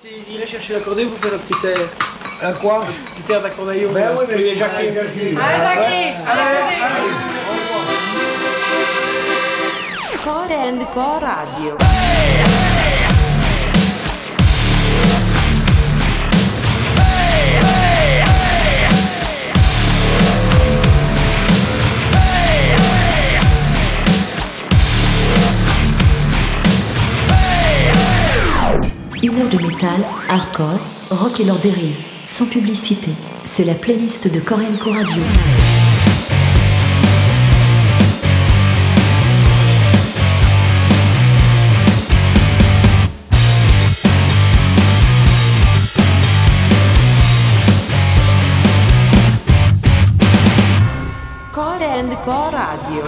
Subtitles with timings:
[0.00, 1.88] S'il irait chercher l'accordéon pour faire un petit air.
[2.40, 3.90] Un quoi Un petit air d'accordéon.
[3.92, 4.96] Ben oui, mais les Jacqueline.
[4.96, 6.40] Allez, Allez, Allez,
[6.84, 7.08] allez.
[10.22, 12.57] Core and Co Radio.
[29.20, 30.78] Une heure de métal, hardcore,
[31.10, 33.10] rock et leur dérive, sans publicité.
[33.44, 35.22] C'est la playlist de Korenko Radio.
[51.52, 53.02] Core and Co Radio.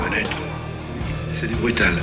[1.39, 1.95] C'est du brutal.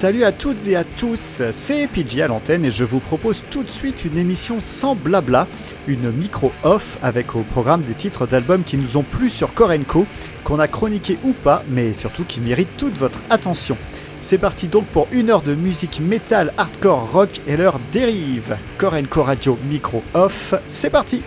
[0.00, 3.64] Salut à toutes et à tous, c'est PJ à l'antenne et je vous propose tout
[3.64, 5.48] de suite une émission sans blabla,
[5.88, 10.06] une micro-off avec au programme des titres d'albums qui nous ont plu sur Korenko,
[10.44, 13.76] qu'on a chroniqué ou pas, mais surtout qui méritent toute votre attention.
[14.22, 18.56] C'est parti donc pour une heure de musique métal, hardcore, rock et leur dérive.
[18.78, 21.22] Korenko Radio micro-off, c'est parti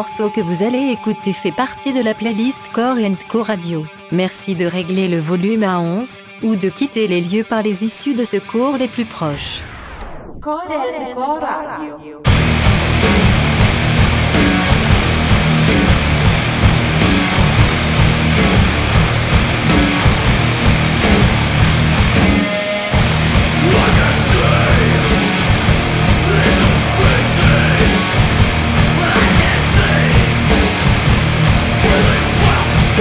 [0.00, 2.96] morceau que vous allez écouter fait partie de la playlist Core
[3.28, 3.84] Co Radio.
[4.10, 8.14] Merci de régler le volume à 11 ou de quitter les lieux par les issues
[8.14, 9.60] de secours les plus proches.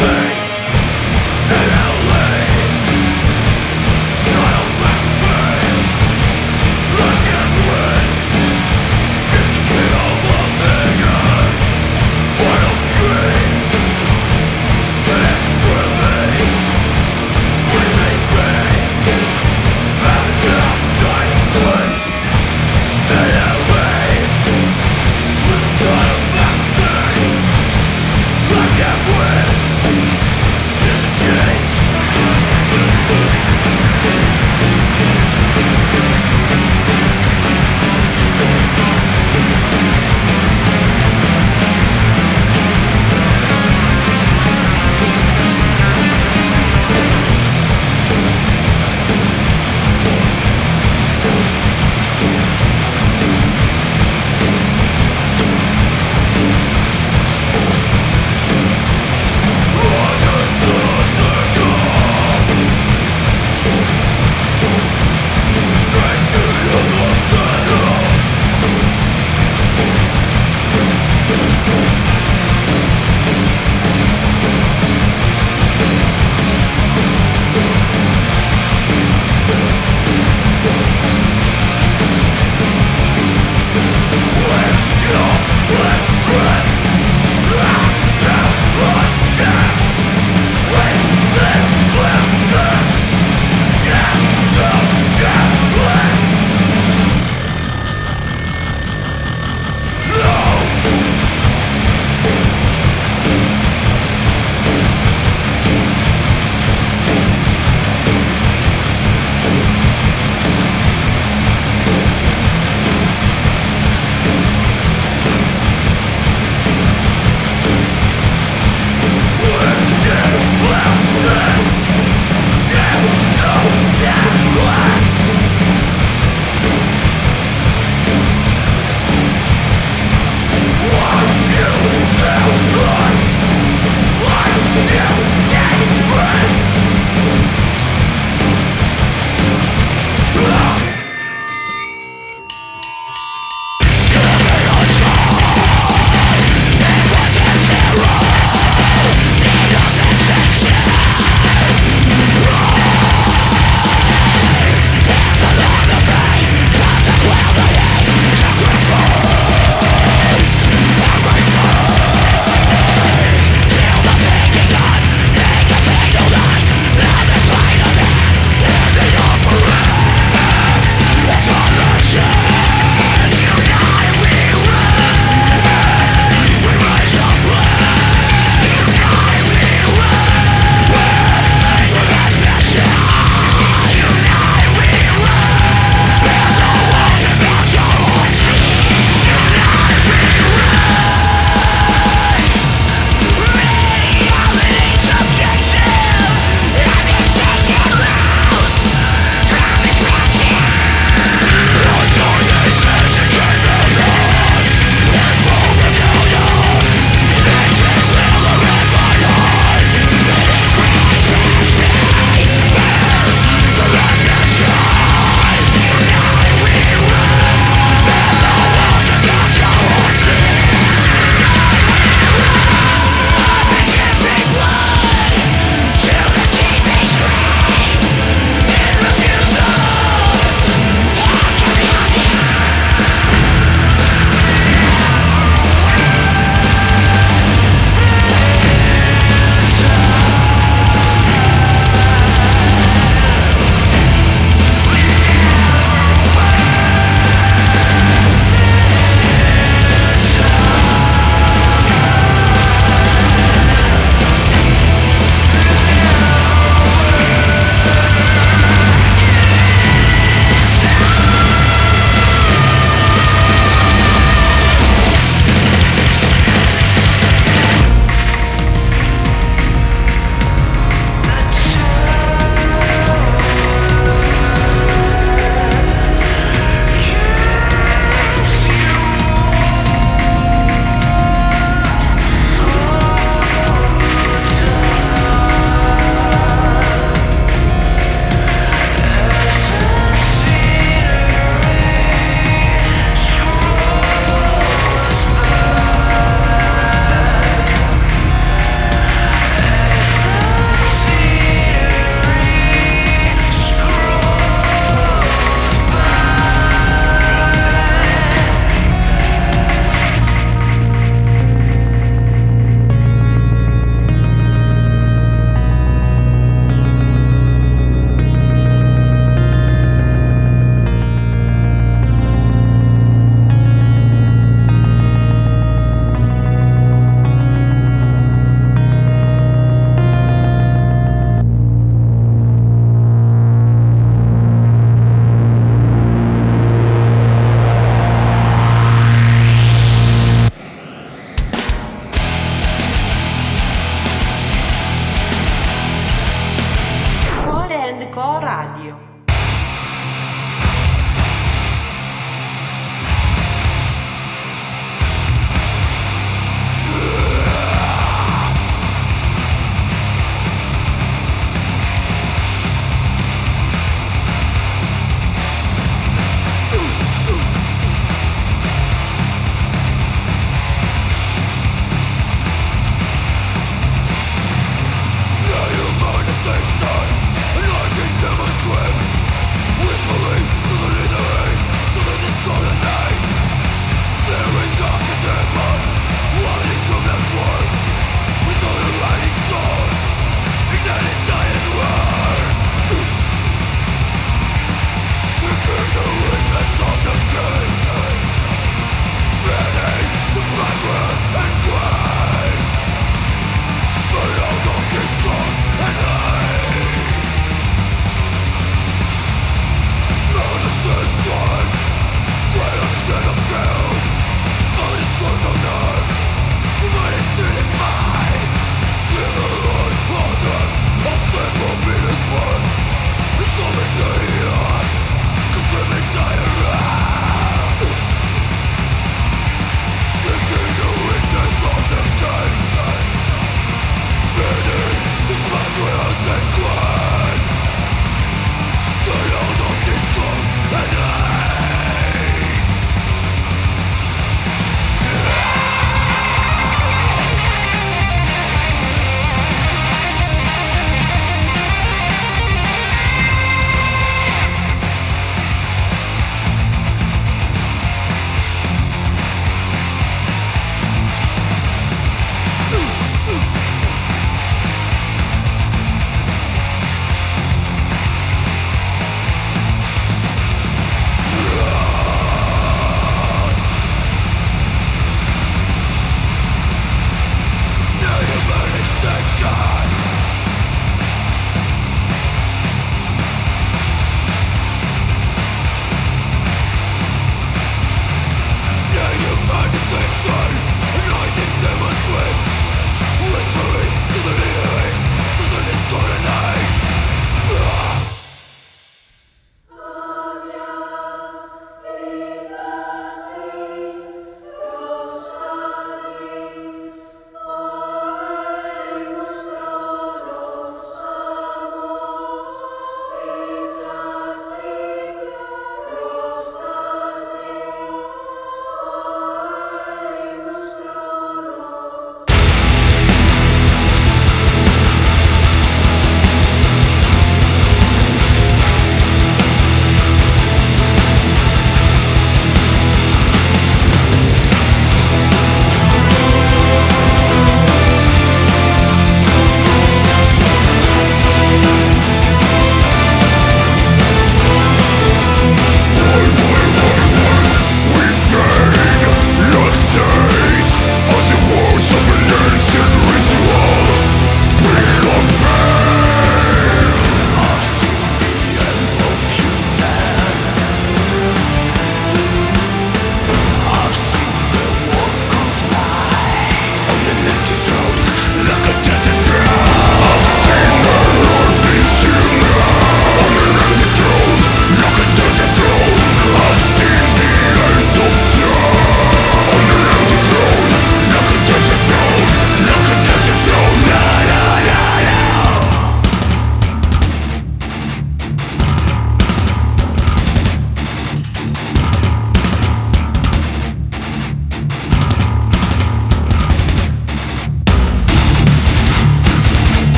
[0.00, 0.27] Hey!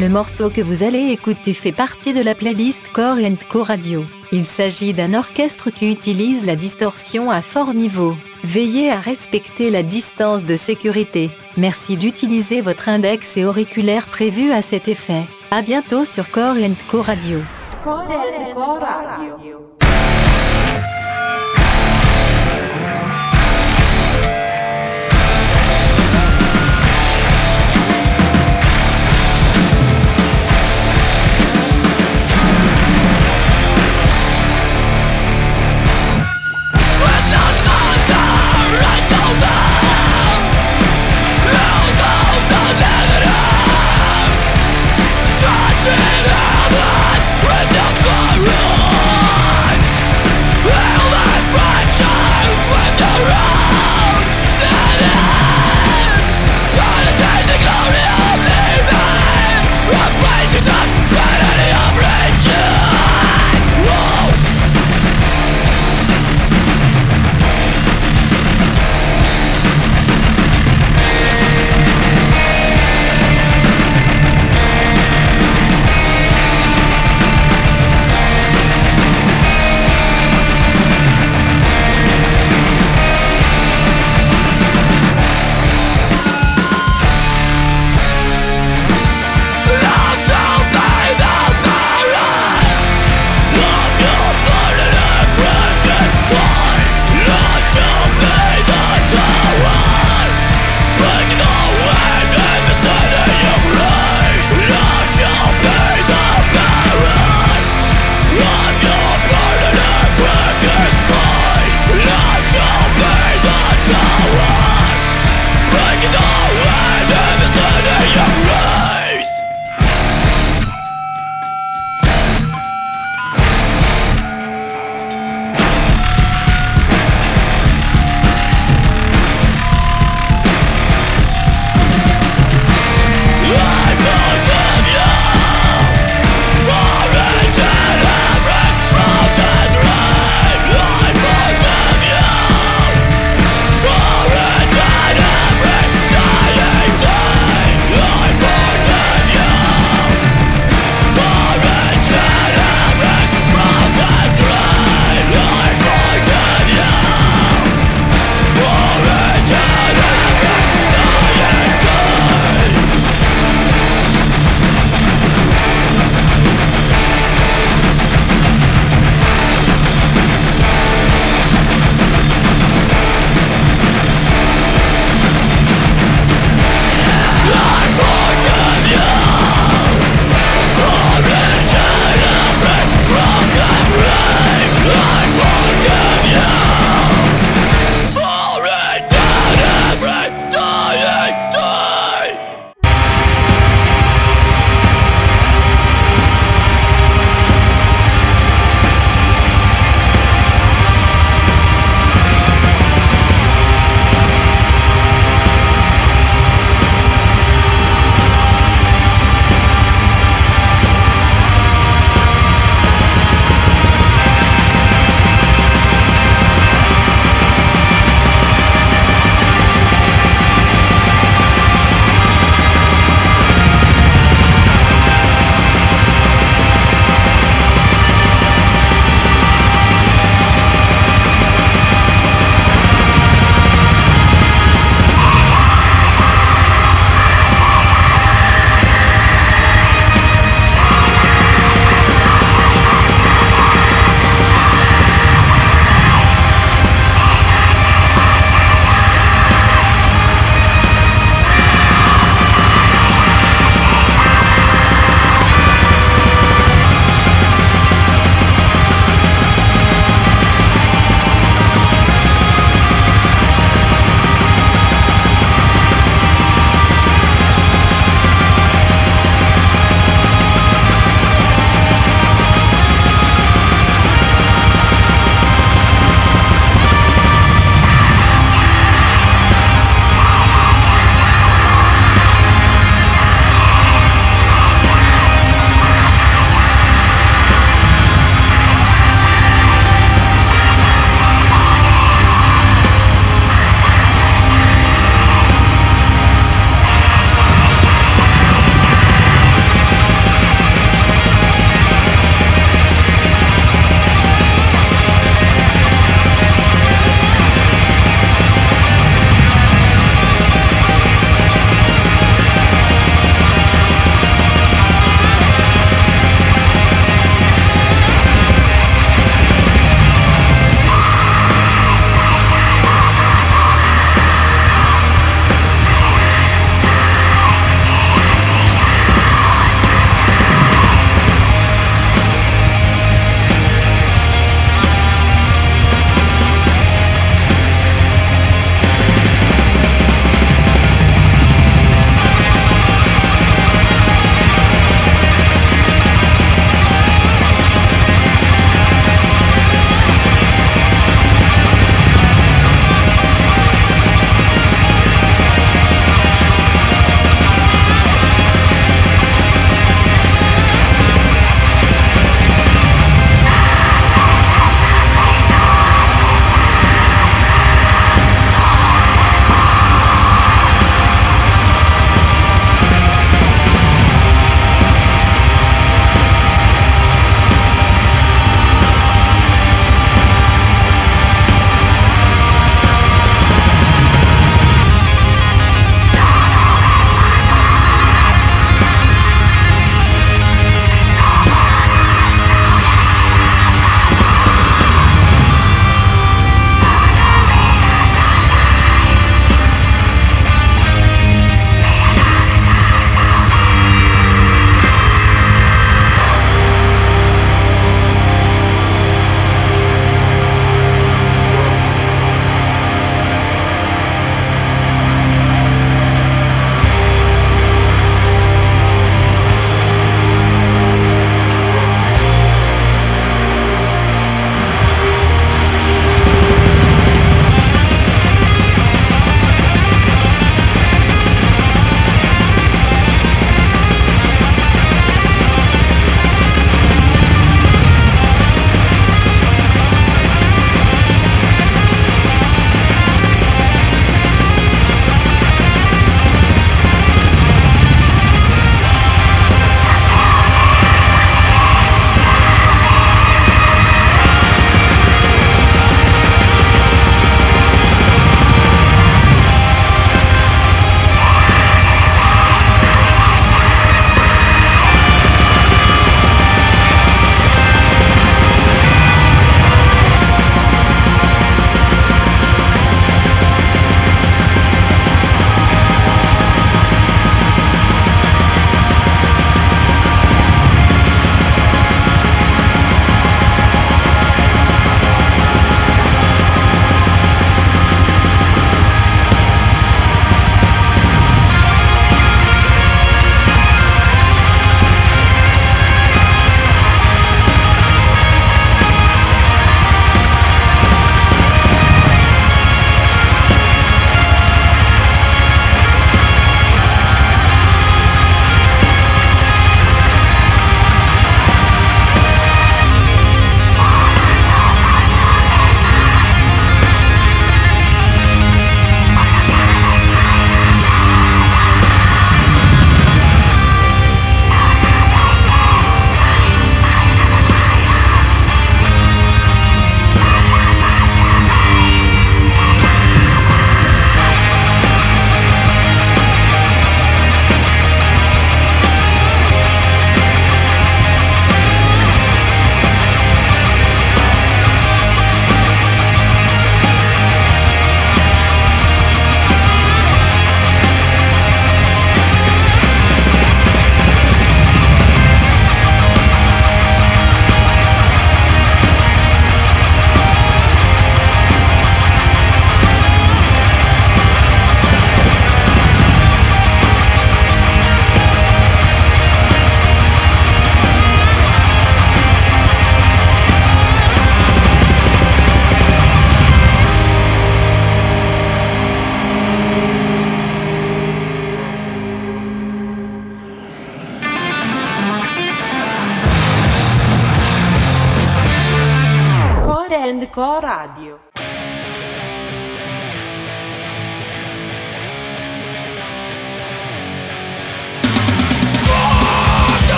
[0.00, 3.18] Le morceau que vous allez écouter fait partie de la playlist Core
[3.50, 4.06] Co Radio.
[4.32, 8.16] Il s'agit d'un orchestre qui utilise la distorsion à fort niveau.
[8.42, 11.28] Veillez à respecter la distance de sécurité.
[11.58, 15.24] Merci d'utiliser votre index et auriculaire prévus à cet effet.
[15.50, 16.54] À bientôt sur Core
[16.90, 17.40] Co Core Co Radio.